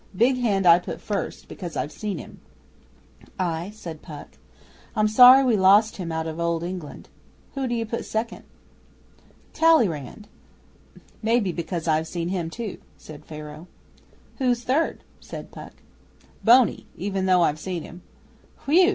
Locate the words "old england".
6.39-7.07